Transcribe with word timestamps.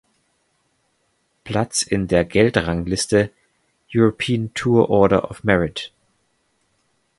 Platz 1.43 1.83
in 1.83 2.07
der 2.07 2.25
Geldrangliste 2.25 3.29
"European 3.93 4.51
Tour 4.55 4.89
Order 4.89 5.29
of 5.29 5.43
Merit". 5.43 5.93